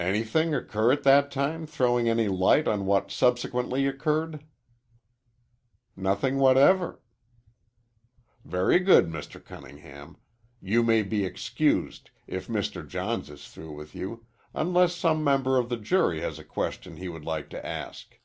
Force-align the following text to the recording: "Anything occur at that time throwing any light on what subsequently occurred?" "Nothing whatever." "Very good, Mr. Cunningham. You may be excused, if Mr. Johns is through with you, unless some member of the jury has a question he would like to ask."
"Anything 0.00 0.52
occur 0.52 0.90
at 0.90 1.04
that 1.04 1.30
time 1.30 1.64
throwing 1.64 2.08
any 2.08 2.26
light 2.26 2.66
on 2.66 2.86
what 2.86 3.12
subsequently 3.12 3.86
occurred?" 3.86 4.44
"Nothing 5.94 6.38
whatever." 6.38 7.00
"Very 8.44 8.80
good, 8.80 9.06
Mr. 9.06 9.40
Cunningham. 9.40 10.16
You 10.60 10.82
may 10.82 11.04
be 11.04 11.24
excused, 11.24 12.10
if 12.26 12.48
Mr. 12.48 12.84
Johns 12.84 13.30
is 13.30 13.46
through 13.46 13.74
with 13.76 13.94
you, 13.94 14.26
unless 14.54 14.96
some 14.96 15.22
member 15.22 15.56
of 15.56 15.68
the 15.68 15.76
jury 15.76 16.18
has 16.20 16.40
a 16.40 16.44
question 16.44 16.96
he 16.96 17.08
would 17.08 17.24
like 17.24 17.48
to 17.50 17.64
ask." 17.64 18.18